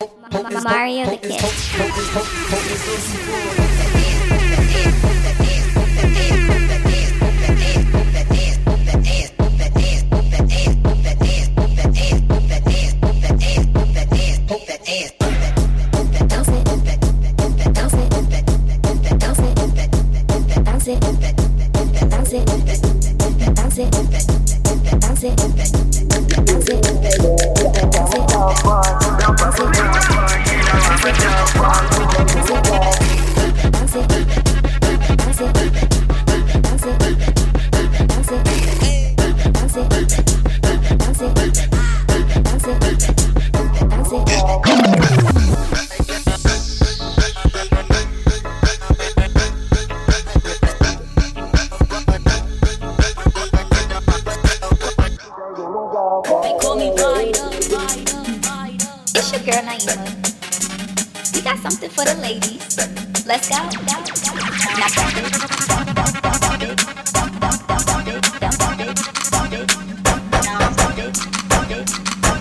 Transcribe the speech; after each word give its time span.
MarioDaKid. 0.00 1.42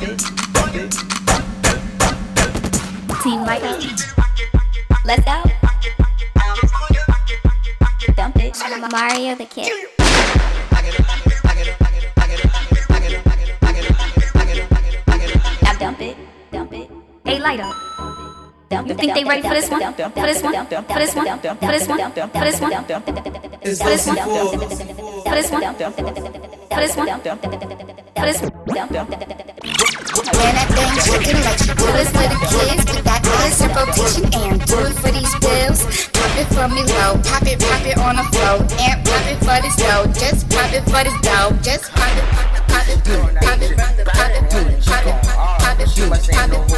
Team 0.08 0.16
Michael. 3.44 3.75
Let's 5.03 5.25
go. 5.25 5.44
Dump 8.16 8.38
it. 8.38 8.53
MarioDaKid. 8.53 9.69
Now 15.61 15.73
dump 15.78 16.00
it, 16.00 16.16
dump 16.53 16.72
it. 16.72 16.89
Hey, 17.25 17.39
Lighter. 17.39 17.73
You 18.88 18.94
think 18.95 19.13
they 19.13 19.25
ready 19.25 19.41
for 19.41 19.50
this 19.50 19.69
one? 19.69 19.81
For 19.81 19.91
this 20.22 20.41
one? 20.41 20.53
For 20.53 21.00
this 21.00 21.16
one? 21.16 21.38
For 21.38 21.50
this 21.50 21.55
one? 21.58 21.58
For 21.58 21.67
this 21.67 21.88
one? 21.88 22.00
For 22.09 22.45
this 22.45 22.59
one? 22.61 22.72
For 22.72 22.95
this 23.75 23.91
one? 23.91 24.16
For 25.25 25.35
this 25.35 25.52
one? 25.52 25.75
For 26.69 26.80
this 26.80 26.95
one? 26.95 27.86
Man, 28.17 28.33
that 30.57 30.65
thing 30.73 30.89
chicken, 31.05 31.37
let 31.45 31.61
you 31.61 31.73
do 31.77 31.85
it 31.85 32.09
for 32.09 32.25
the 32.25 32.37
kids. 32.49 32.81
With 32.89 33.05
that 33.05 33.21
in 33.61 33.69
rotation 33.77 34.25
and 34.33 34.57
do 34.65 34.77
it 34.89 34.97
for 34.97 35.11
these 35.13 35.29
bills. 35.37 35.85
Pop 36.17 36.33
it 36.33 36.49
for 36.49 36.67
me 36.73 36.81
pop 37.21 37.45
it, 37.45 37.61
pop 37.61 37.85
it 37.85 37.97
on 38.01 38.17
the 38.17 38.25
floor. 38.33 38.65
And 38.81 39.05
pop 39.05 39.21
it 39.29 39.38
for 39.38 39.61
this 39.61 39.77
dough, 39.77 40.09
just 40.17 40.49
pop 40.49 40.73
it 40.73 40.81
for 40.89 41.05
this 41.05 41.13
dough. 41.21 41.53
Just 41.61 41.93
pop 41.93 42.09
it, 42.17 42.25
pop 42.33 42.57
it, 42.57 42.65
pop 42.65 42.89
it, 42.89 43.05
pop 43.05 43.61
it, 43.61 43.77
pop 43.77 43.93
it, 43.93 44.09
pop 44.09 44.33
it, 44.33 44.49
pop 44.49 44.65
it, 44.73 44.81
pop 44.81 45.05
it, 45.05 45.29
pop 45.61 45.77
it, 45.77 45.85
pop 45.85 45.85
it, 45.85 45.85
pop 45.85 46.17
it, 46.17 46.17
pop 46.17 46.73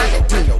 it, 0.00 0.28
pop 0.30 0.48
it. 0.48 0.59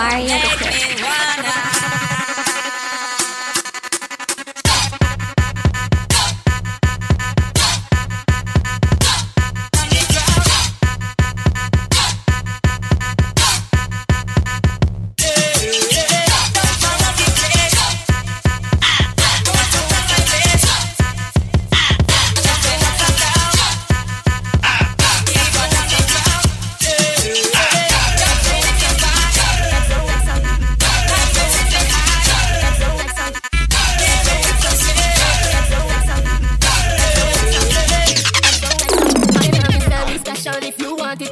Mario 0.00 0.28
the. 0.28 0.89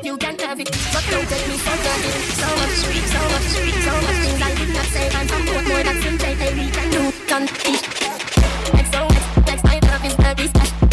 you 0.09 0.17
can 0.17 0.39
have 0.39 0.59
it. 0.59 0.71
But 0.93 1.05
don't 1.11 1.29
take 1.29 1.47
me 1.49 1.57
for 1.59 1.77
granted. 1.85 2.17
So 2.41 2.49
much 2.61 2.77
sweet, 2.81 3.05
so 3.15 3.21
much 3.33 3.47
sweet, 3.53 3.77
so 3.87 3.93
much 4.07 4.19
things 4.25 4.43
I 4.49 4.55
did 4.59 4.71
not 4.77 4.87
say. 4.95 5.07
I'm 5.19 5.27
from 5.29 5.43
Portmore, 5.49 5.85
that's 5.85 6.07
in 6.07 6.17
JK, 6.23 6.43
we 6.57 6.67
can 6.77 6.89
do, 6.95 7.03
can 7.29 7.43
eat. 7.73 7.85
X, 8.83 8.89
O, 8.97 9.05
X, 9.05 9.25
X, 9.53 9.61
I 9.67 9.79
love 9.89 10.05
is 10.07 10.17
every 10.21 10.47
step. 10.47 10.88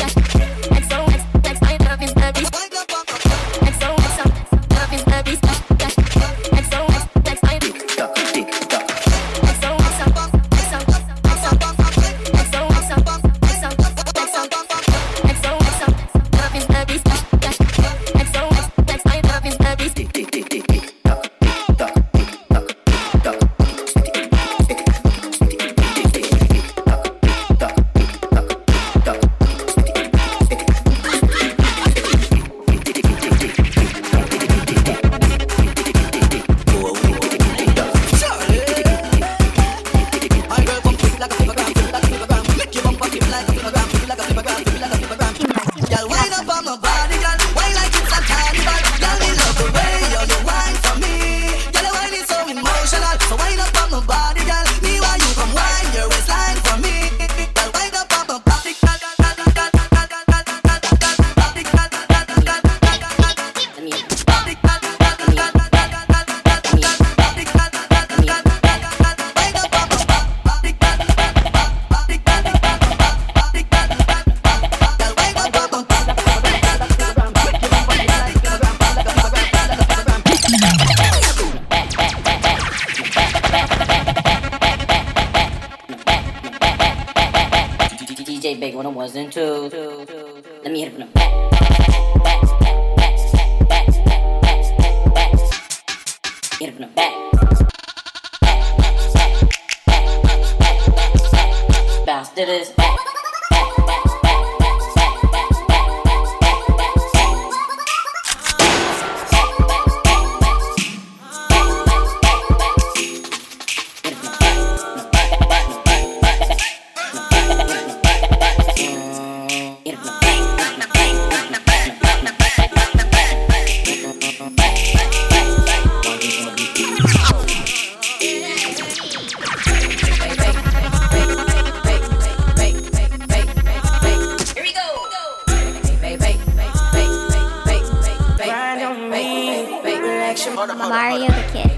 MarioDaKid. 140.74 141.75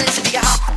listen 0.00 0.24
to 0.24 0.32
your 0.32 0.42
hot. 0.42 0.69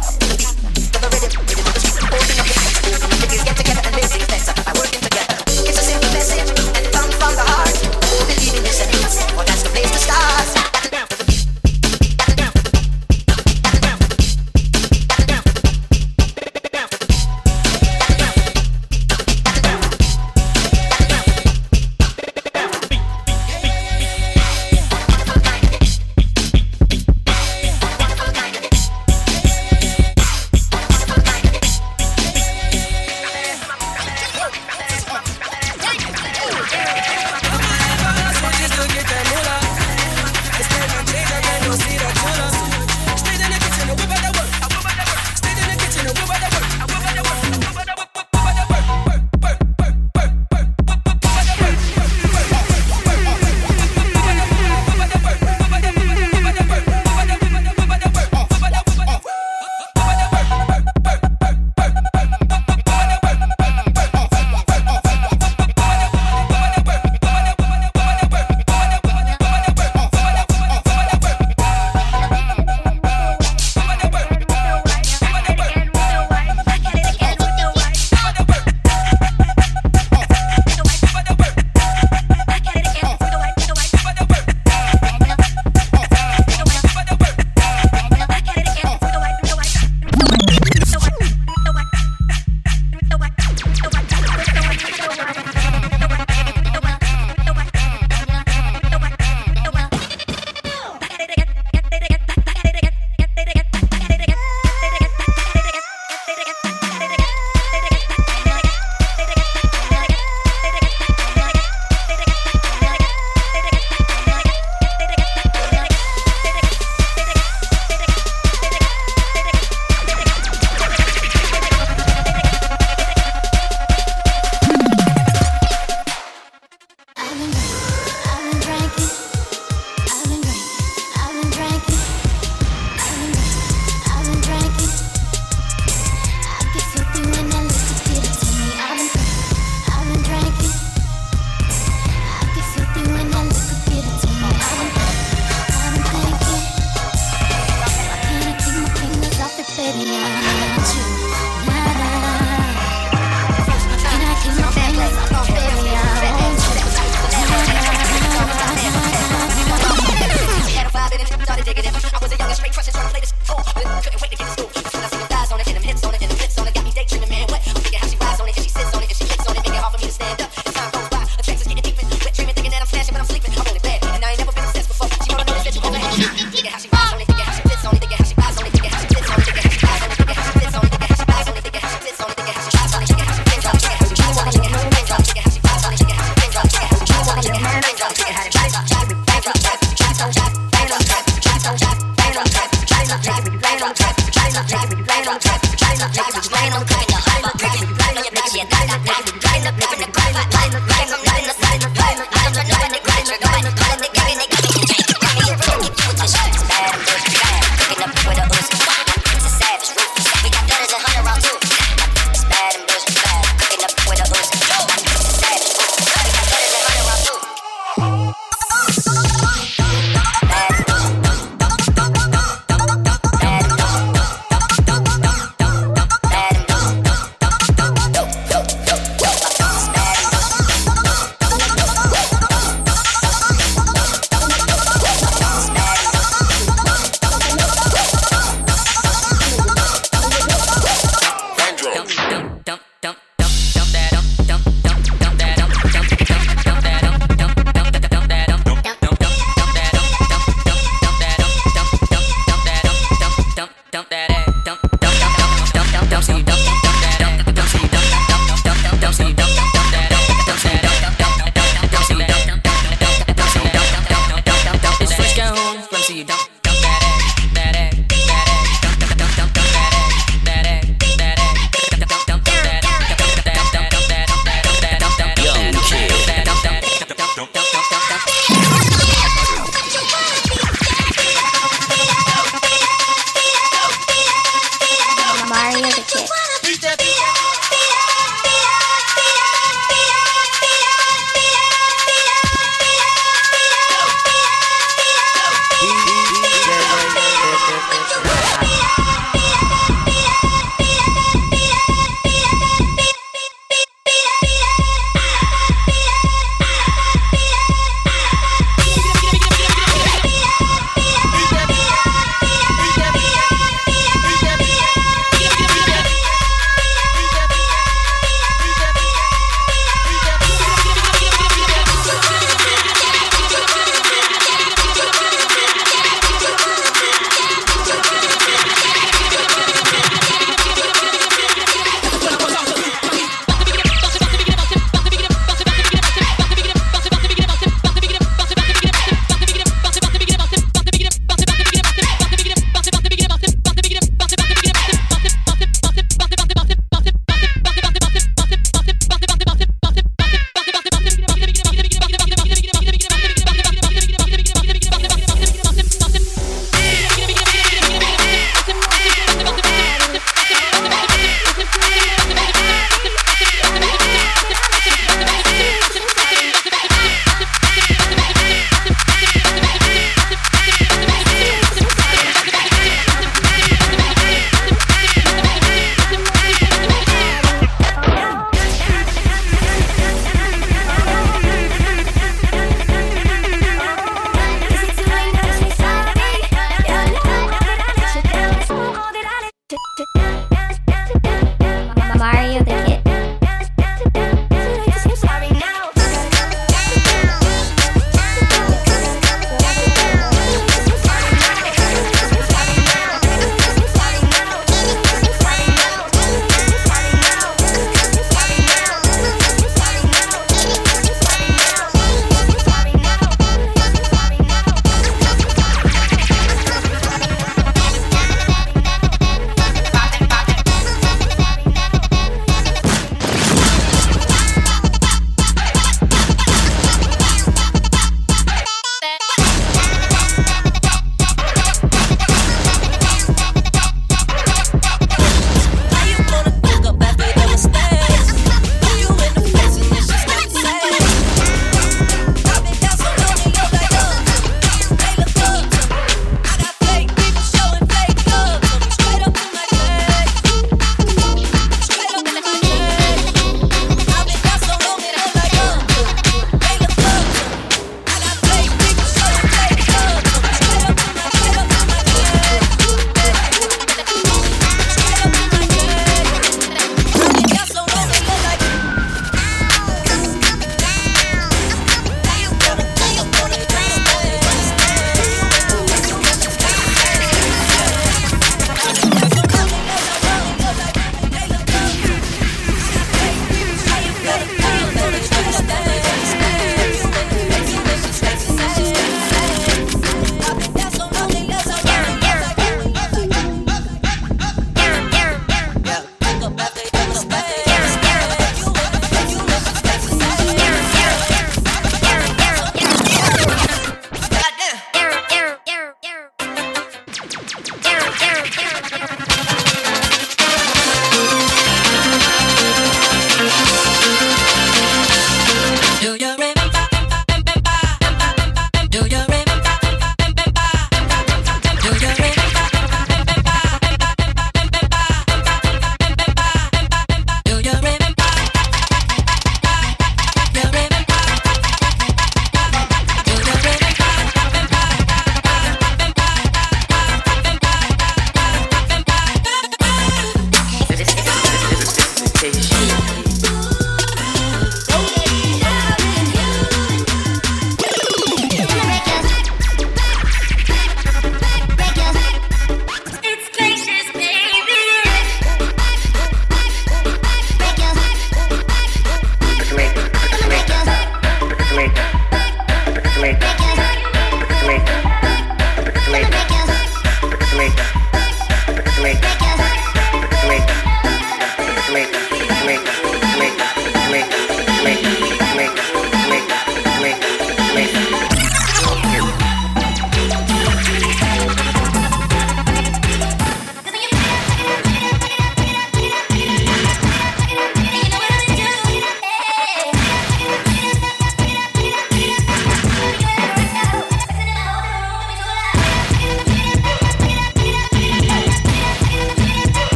You 286.11 286.19
wanna 286.19 286.59
Beat 286.63 286.81
that 286.81 287.12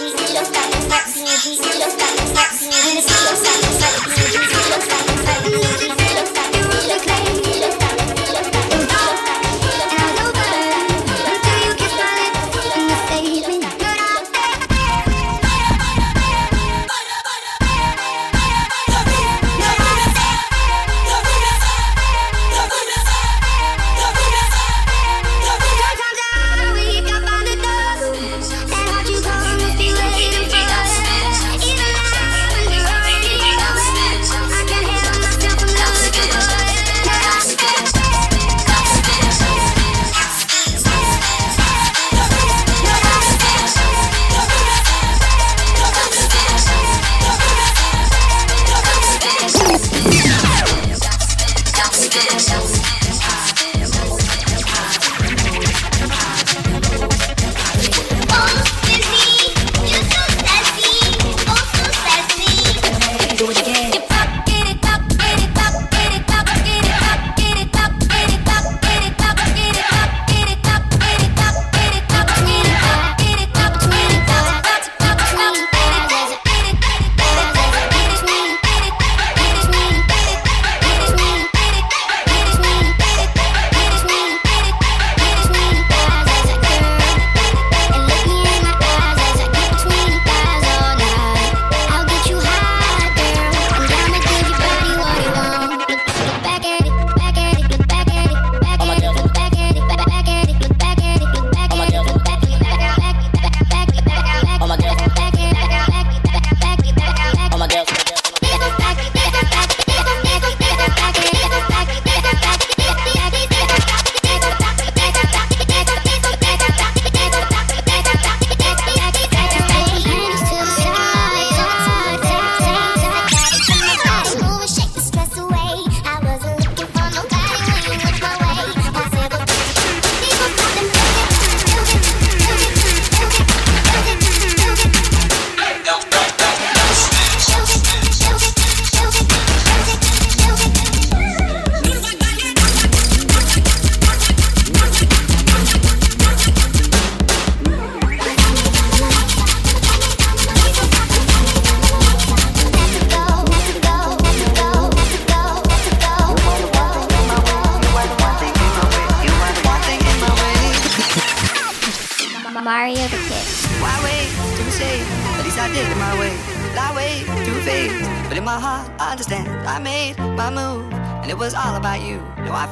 energy, 0.00 0.16
just 0.32 0.52
that, 0.52 0.70
that 0.88 1.12
energy, 1.16 1.56
just 1.78 1.98
that. 1.98 2.03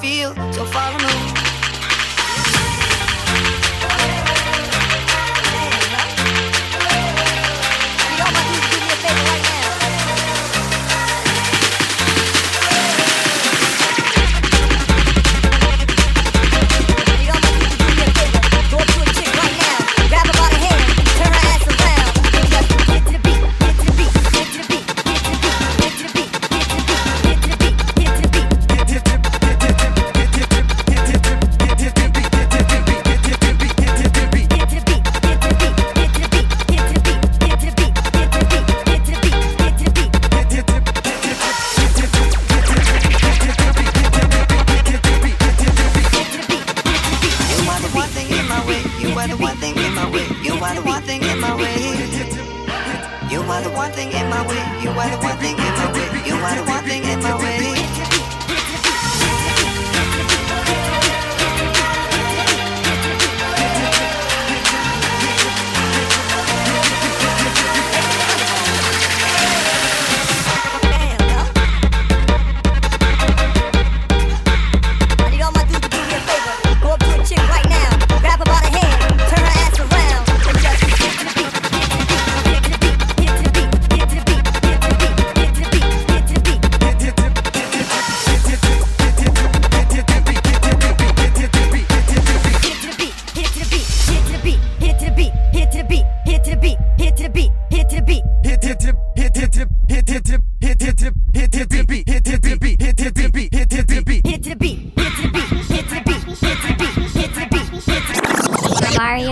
Feel. 0.03 0.35
So 0.53 0.65
far 0.65 0.82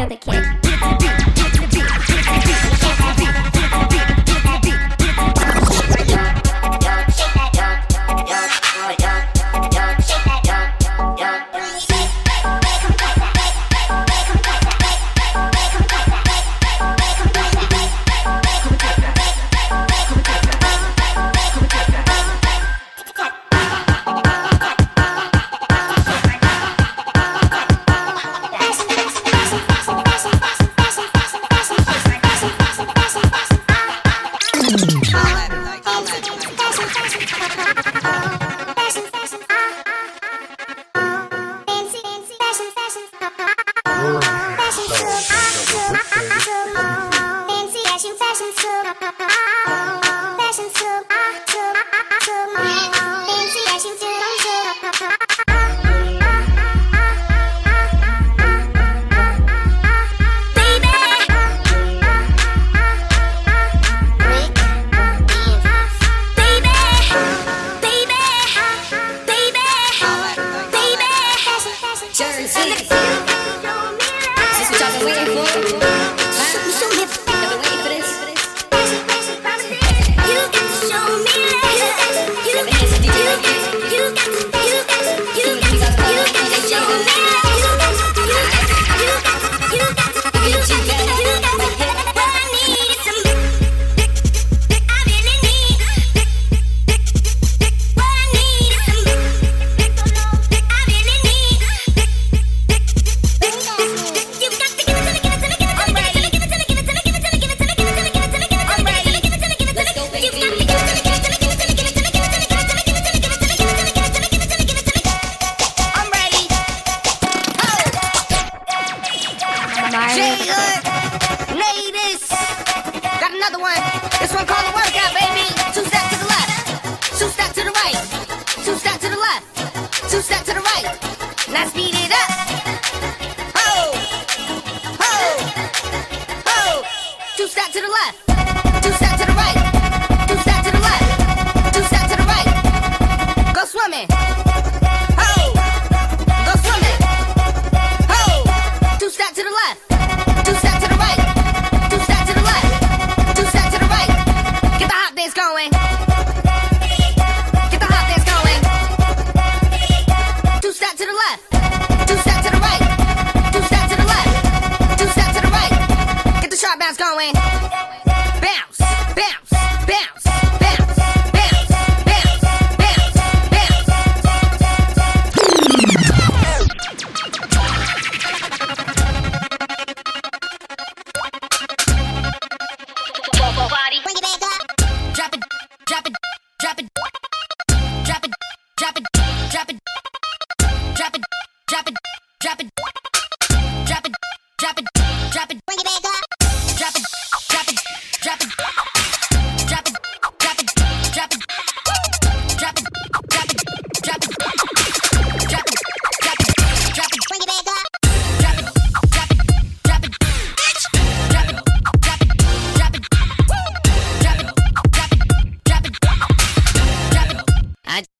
the 0.08 0.16
beat. 0.16 0.30
MarioDaKid. 0.30 0.60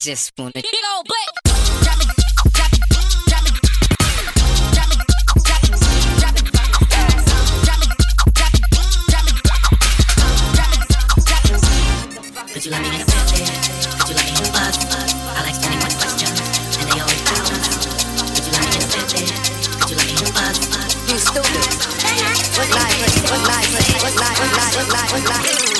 just 0.01 0.33
wanna 0.39 0.53
get 0.53 0.65
a 0.65 1.05
picture? 1.05 1.45
Could 12.51 12.65
you 12.65 12.73
What's 22.57 22.75
life? 22.75 22.97
What's 23.31 23.47
life? 23.47 23.69
What's 24.01 24.17
life? 24.17 24.17
What's 24.17 24.17
life? 24.17 24.39
What's 24.41 24.93
life? 24.93 25.13
What's 25.13 25.29
life? 25.29 25.80